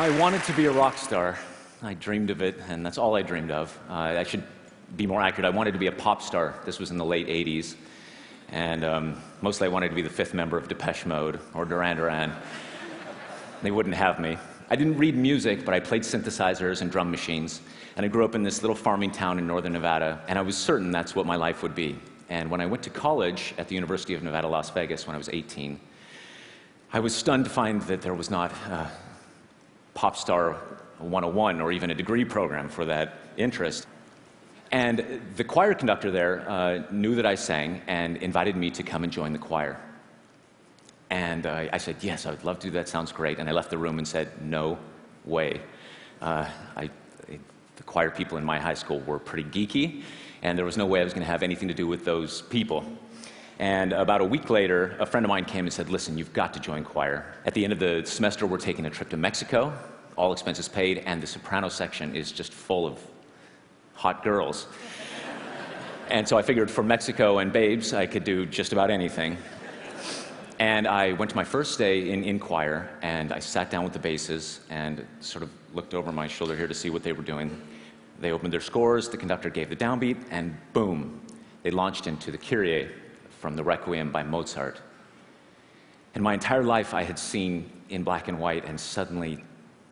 [0.00, 1.38] I wanted to be a rock star.
[1.82, 3.78] I dreamed of it, and that's all I dreamed of.
[3.86, 4.42] Uh, I should
[4.96, 5.44] be more accurate.
[5.44, 6.54] I wanted to be a pop star.
[6.64, 7.74] This was in the late 80s.
[8.48, 11.98] And um, mostly I wanted to be the fifth member of Depeche Mode or Duran
[11.98, 12.32] Duran.
[13.60, 14.38] they wouldn't have me.
[14.70, 17.60] I didn't read music, but I played synthesizers and drum machines.
[17.96, 20.56] And I grew up in this little farming town in northern Nevada, and I was
[20.56, 21.98] certain that's what my life would be.
[22.30, 25.18] And when I went to college at the University of Nevada, Las Vegas, when I
[25.18, 25.78] was 18,
[26.90, 28.86] I was stunned to find that there was not uh,
[30.00, 30.54] Pop Star
[30.96, 33.86] 101 or even a degree program for that interest.
[34.72, 39.04] And the choir conductor there uh, knew that I sang and invited me to come
[39.04, 39.78] and join the choir.
[41.10, 42.88] And uh, I said, Yes, I would love to do that.
[42.88, 43.38] Sounds great.
[43.38, 44.78] And I left the room and said, No
[45.26, 45.60] way.
[46.22, 46.48] Uh,
[46.78, 46.88] I,
[47.76, 50.02] the choir people in my high school were pretty geeky,
[50.40, 52.40] and there was no way I was going to have anything to do with those
[52.40, 52.86] people.
[53.60, 56.54] And about a week later, a friend of mine came and said, Listen, you've got
[56.54, 57.26] to join choir.
[57.44, 59.70] At the end of the semester, we're taking a trip to Mexico,
[60.16, 62.98] all expenses paid, and the soprano section is just full of
[63.92, 64.66] hot girls.
[66.08, 69.36] and so I figured for Mexico and babes, I could do just about anything.
[70.58, 73.92] And I went to my first day in, in choir, and I sat down with
[73.92, 77.22] the basses and sort of looked over my shoulder here to see what they were
[77.22, 77.60] doing.
[78.20, 81.20] They opened their scores, the conductor gave the downbeat, and boom,
[81.62, 82.88] they launched into the Kyrie
[83.40, 84.80] from the Requiem by Mozart.
[86.14, 89.42] And my entire life I had seen in black and white, and suddenly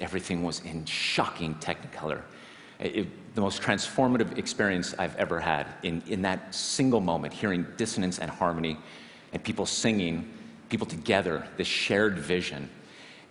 [0.00, 2.20] everything was in shocking technicolor.
[2.78, 8.18] It, the most transformative experience I've ever had in, in that single moment, hearing dissonance
[8.18, 8.76] and harmony,
[9.32, 10.30] and people singing,
[10.68, 12.68] people together, this shared vision.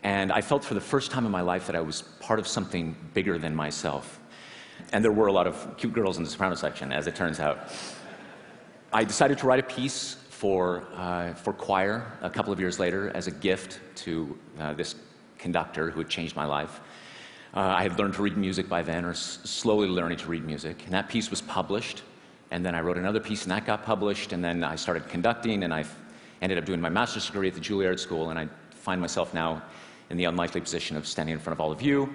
[0.04, 2.48] And I felt for the first time in my life that I was part of
[2.48, 4.20] something bigger than myself.
[4.92, 7.40] And there were a lot of cute girls in the soprano section, as it turns
[7.40, 7.70] out.
[8.94, 13.12] I decided to write a piece for, uh, for choir a couple of years later
[13.14, 14.96] as a gift to uh, this
[15.38, 16.80] conductor who had changed my life.
[17.54, 20.46] Uh, I had learned to read music by then, or s- slowly learning to read
[20.46, 20.84] music.
[20.86, 22.04] And that piece was published.
[22.52, 24.32] And then I wrote another piece, and that got published.
[24.32, 25.84] And then I started conducting, and I
[26.42, 28.30] ended up doing my master's degree at the Juilliard School.
[28.30, 29.64] And I find myself now
[30.10, 32.10] in the unlikely position of standing in front of all of you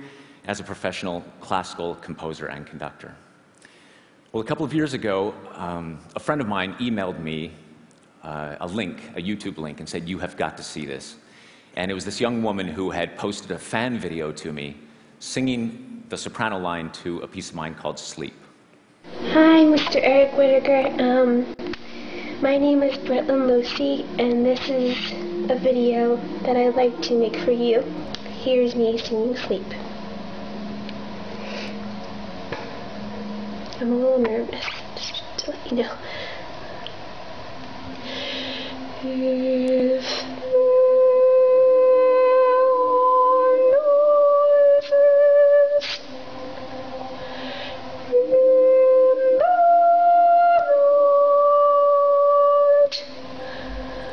[0.46, 3.14] as a professional classical composer and conductor.
[4.32, 7.52] Well, a couple of years ago, um, a friend of mine emailed me
[8.22, 11.16] uh, a link, a YouTube link, and said, You have got to see this.
[11.76, 14.78] And it was this young woman who had posted a fan video to me
[15.18, 18.32] singing the soprano line to a piece of mine called Sleep.
[19.04, 19.96] Hi, Mr.
[19.96, 20.94] Eric Whitacre.
[20.98, 21.54] Um,
[22.40, 24.96] my name is Britlin Losee, and this is
[25.50, 27.82] a video that I'd like to make for you.
[28.40, 29.66] Here's me singing Sleep.
[33.82, 35.92] I'm a little nervous, just to let you know.
[39.02, 40.06] If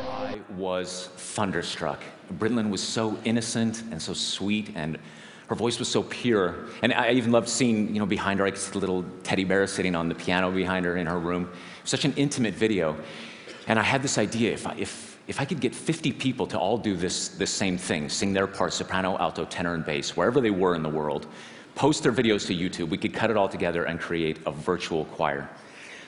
[0.09, 2.01] I was thunderstruck.
[2.39, 4.97] Britlin was so innocent and so sweet, and
[5.49, 6.55] her voice was so pure.
[6.83, 9.43] And I even loved seeing, you know, behind her, I could see the little teddy
[9.43, 11.49] bear sitting on the piano behind her in her room.
[11.85, 12.95] Such an intimate video.
[13.67, 16.59] And I had this idea if I, if, if I could get 50 people to
[16.59, 20.39] all do this, this same thing, sing their part, soprano, alto, tenor, and bass, wherever
[20.39, 21.25] they were in the world,
[21.73, 25.05] post their videos to YouTube, we could cut it all together and create a virtual
[25.05, 25.49] choir.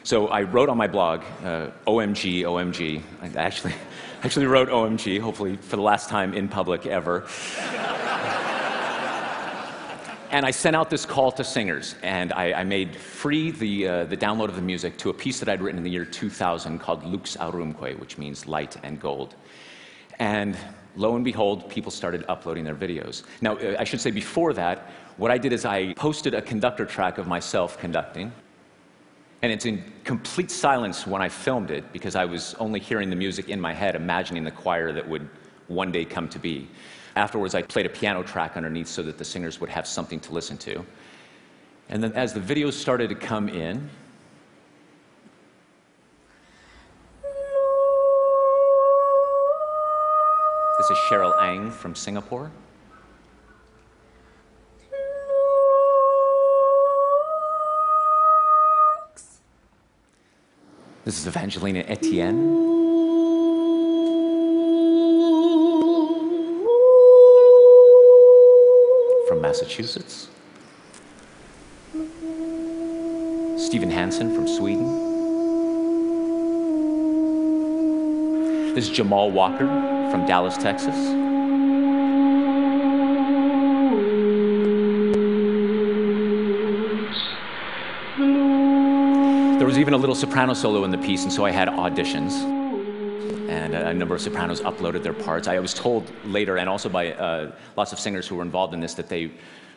[0.03, 3.01] So I wrote on my blog, uh, OMG, OMG.
[3.23, 3.73] I actually,
[4.23, 7.27] actually wrote OMG, hopefully for the last time in public ever.
[10.31, 14.03] And I sent out this call to singers, and I, I made free the, uh,
[14.05, 16.79] the download of the music to a piece that I'd written in the year 2000
[16.79, 19.35] called Lux Aurumque, which means light and gold.
[20.19, 20.57] And
[20.95, 23.23] lo and behold, people started uploading their videos.
[23.41, 26.85] Now, uh, I should say before that, what I did is I posted a conductor
[26.85, 28.31] track of myself conducting.
[29.41, 33.15] And it's in complete silence when I filmed it because I was only hearing the
[33.17, 35.27] music in my head, imagining the choir that would
[35.67, 36.69] one day come to be.
[37.15, 40.33] Afterwards, I played a piano track underneath so that the singers would have something to
[40.33, 40.85] listen to.
[41.89, 43.89] And then as the videos started to come in,
[50.77, 52.49] this is Cheryl Ang from Singapore.
[61.03, 62.80] This is Evangelina Etienne.
[69.51, 70.29] Massachusetts,
[73.57, 74.85] Stephen Hansen from Sweden.
[78.73, 79.67] This is Jamal Walker
[80.09, 80.95] from Dallas, Texas.
[89.57, 92.60] There was even a little soprano solo in the piece, and so I had auditions.
[93.91, 95.49] A number of sopranos uploaded their parts.
[95.49, 98.79] I was told later, and also by uh, lots of singers who were involved in
[98.79, 99.31] this, that they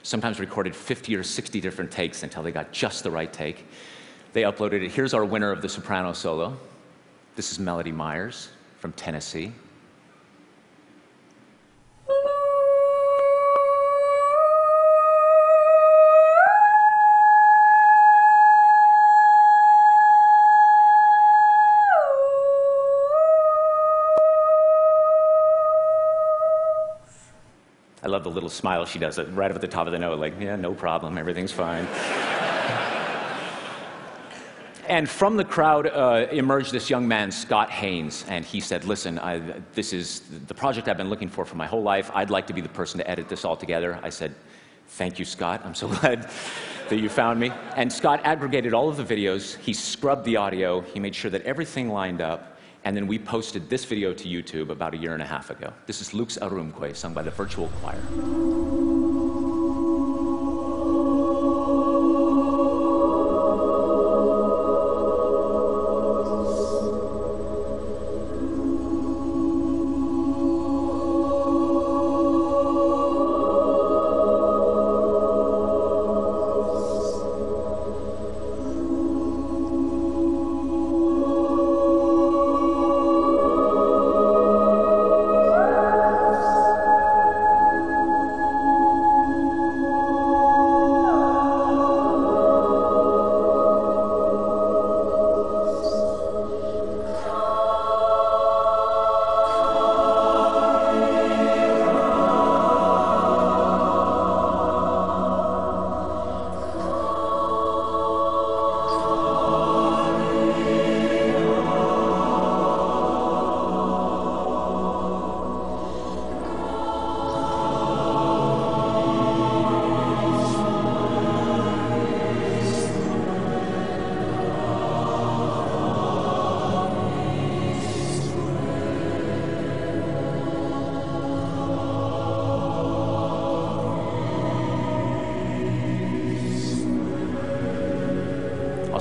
[0.05, 3.67] sometimes recorded 50 or 60 different takes until they got just the right take.
[4.33, 4.93] They uploaded it.
[4.93, 6.57] Here's our winner of the soprano solo.
[7.35, 9.51] This is Melody Myers from Tennessee.
[28.05, 30.19] I love the little smile she does right up at the top of the note,
[30.19, 31.87] like, yeah, no problem, everything's fine.
[34.89, 39.19] and from the crowd uh, emerged this young man, Scott Haynes, and he said, Listen,
[39.19, 39.39] I,
[39.73, 42.11] this is the project I've been looking for for my whole life.
[42.13, 43.99] I'd like to be the person to edit this all together.
[44.03, 44.35] I said,
[44.87, 45.63] Thank you, Scott.
[45.65, 46.29] I'm so glad
[46.91, 47.53] that you found me.
[47.75, 51.43] And Scott aggregated all of the videos, he scrubbed the audio, he made sure that
[51.43, 52.54] everything lined up.
[52.85, 55.73] And then we posted this video to YouTube about a year and a half ago.
[55.87, 58.64] This is Lux Aurumque, sung by the Virtual Choir.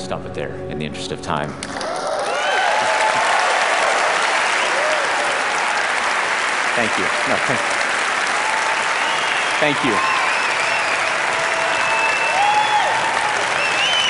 [0.03, 1.49] Stop it there in the interest of time.
[6.75, 7.03] Thank you.
[7.03, 7.59] No, thank,
[9.59, 9.95] thank you.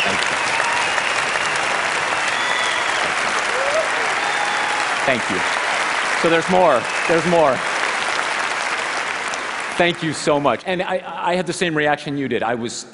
[0.03, 0.37] Thank you.
[5.05, 5.39] Thank you.
[6.21, 6.81] So there's more.
[7.07, 7.57] There's more.
[9.75, 10.63] Thank you so much.
[10.65, 12.43] And I, I had the same reaction you did.
[12.43, 12.85] I was,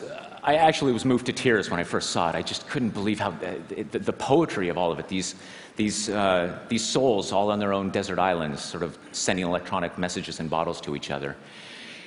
[0.50, 2.36] I actually was moved to tears when I first saw it.
[2.36, 5.08] I just couldn't believe how the, the, the poetry of all of it.
[5.08, 5.36] These,
[5.76, 10.40] these, uh, these souls all on their own desert islands, sort of sending electronic messages
[10.40, 11.36] in bottles to each other.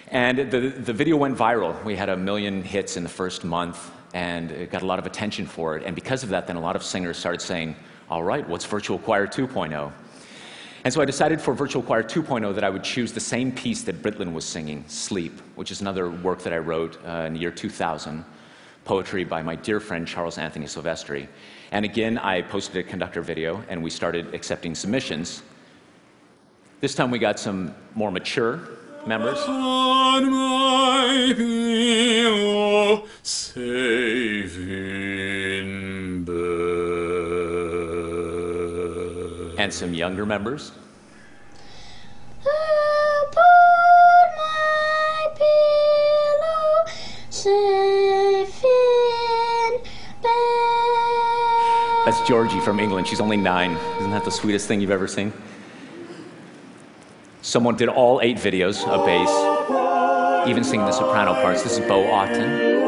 [0.09, 1.85] And the, the video went viral.
[1.85, 5.07] We had a million hits in the first month, and it got a lot of
[5.07, 5.85] attention for it.
[5.87, 7.77] And because of that, then a lot of singers started saying,
[8.11, 9.93] "All right, what's Virtual Choir 2.0?"
[10.85, 13.83] And so I decided for Virtual Choir 2.0 that I would choose the same piece
[13.83, 17.39] that Britlin was singing, Sleep, which is another work that I wrote uh, in the
[17.39, 18.25] year 2000,
[18.85, 21.29] poetry by my dear friend Charles Anthony Silvestri.
[21.71, 25.43] And again, I posted a conductor video and we started accepting submissions.
[26.81, 28.69] This time we got some more mature
[29.07, 29.39] members.
[29.39, 33.07] On my pillow,
[34.57, 36.43] in bed.
[39.63, 40.73] And some younger members.
[42.41, 43.37] Upon
[44.37, 46.85] my pillow,
[47.31, 49.83] safe in
[50.21, 50.33] bed.
[52.05, 53.07] That's Georgie from England.
[53.07, 53.79] She's only nine.
[54.01, 55.33] Isn't that the sweetest thing you've ever seen?
[57.43, 59.31] Someone did all eight videos of bass,
[60.49, 61.63] even singing the soprano parts.
[61.63, 62.82] This is Bo Otten.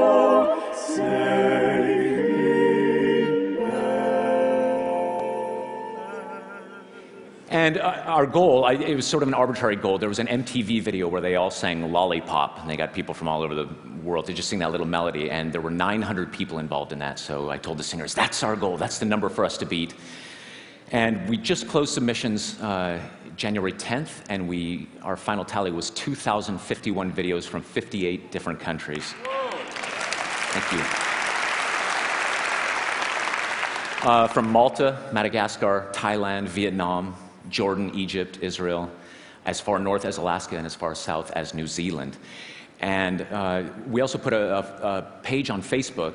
[7.55, 9.97] And uh, our goal, it was sort of an arbitrary goal.
[9.97, 13.29] There was an MTV video where they all sang Lollipop, and they got people from
[13.29, 13.69] all over the
[14.03, 15.31] world to just sing that little melody.
[15.31, 17.21] And there were 900 people involved in that.
[17.21, 19.95] So I told the singers, that's our goal, that's the number for us to beat.
[20.91, 23.01] And we just closed submissions uh,
[23.37, 29.15] January 10th, and we, our final tally was 2,051 videos from 58 different countries.
[30.51, 30.81] Thank you.
[34.11, 37.15] Uh, from Malta, Madagascar, Thailand, Vietnam,
[37.51, 38.91] Jordan, Egypt, Israel,
[39.47, 42.17] as far north as Alaska, and as far south as New Zealand.
[42.81, 46.15] And uh, we also put a, a, a page on Facebook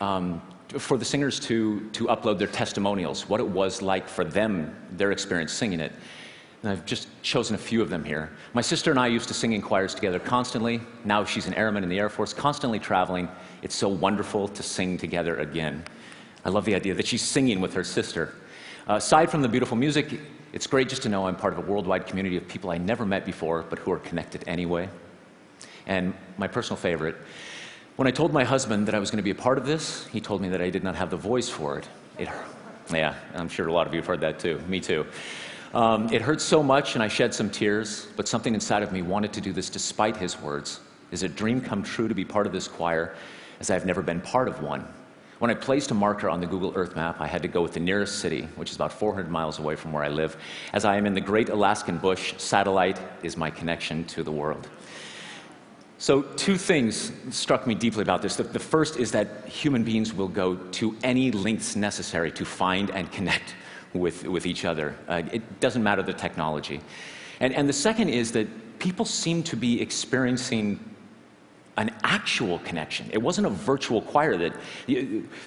[0.00, 4.74] um, for the singers to, to upload their testimonials, what it was like for them,
[4.92, 5.92] their experience singing it.
[6.62, 8.30] And I've just chosen a few of them here.
[8.54, 10.80] My sister and I used to sing in choirs together constantly.
[11.04, 13.28] Now she's an airman in the Air Force, constantly traveling.
[13.62, 15.84] It's so wonderful to sing together again.
[16.44, 18.34] I love the idea that she's singing with her sister.
[18.88, 20.20] Uh, aside from the beautiful music,
[20.56, 23.04] it's great just to know I'm part of a worldwide community of people I never
[23.04, 24.88] met before, but who are connected anyway.
[25.86, 27.14] And my personal favorite,
[27.96, 30.06] when I told my husband that I was going to be a part of this,
[30.06, 31.86] he told me that I did not have the voice for it.
[32.16, 32.30] It
[32.90, 34.58] yeah, I'm sure a lot of you have heard that too.
[34.66, 35.04] Me too.
[35.74, 39.02] Um, it hurt so much, and I shed some tears, but something inside of me
[39.02, 40.80] wanted to do this despite his words.
[41.10, 43.14] Is a dream come true to be part of this choir,
[43.60, 44.88] as I've never been part of one?
[45.38, 47.74] When I placed a marker on the Google Earth map, I had to go with
[47.74, 50.34] the nearest city, which is about 400 miles away from where I live.
[50.72, 54.66] As I am in the great Alaskan bush, satellite is my connection to the world.
[55.98, 58.36] So, two things struck me deeply about this.
[58.36, 62.90] The, the, first is that human beings will go to any lengths necessary to find
[62.90, 63.54] and connect
[63.94, 64.94] with, with each other.
[65.08, 66.80] Uh, it doesn't matter the technology.
[67.40, 70.80] And, and the second is that people seem to be experiencing
[71.76, 73.08] an actual connection.
[73.12, 74.54] It wasn't a virtual choir that,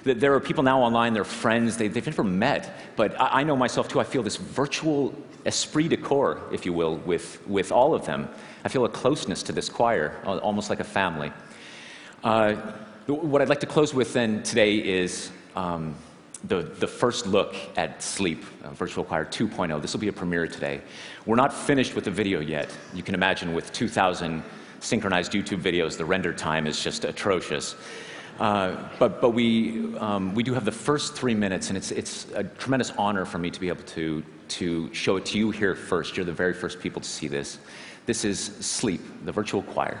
[0.04, 2.96] that there are people now online, they're friends, they, have never met.
[2.96, 5.12] But I, I, know myself too, I feel this virtual
[5.44, 8.28] esprit de corps, if you will, with, with all of them.
[8.64, 11.32] I feel a closeness to this choir, almost like a family.
[12.22, 12.54] Uh,
[13.06, 15.96] what I'd like to close with then today is um,
[16.44, 19.82] the, the first look at Sleep, uh, Virtual Choir 2.0.
[19.82, 20.80] This will be a premiere today.
[21.26, 22.74] We're not finished with the video yet.
[22.94, 24.42] You can imagine with 2,000
[24.80, 27.76] synchronized YouTube videos, the render time is just atrocious.
[28.38, 32.26] Uh, but but we, um, we do have the first three minutes, and it's, it's
[32.34, 35.74] a tremendous honor for me to be able to, to show it to you here
[35.74, 36.16] first.
[36.16, 37.58] You're the very first people to see this.
[38.06, 40.00] This is Sleep, the virtual choir.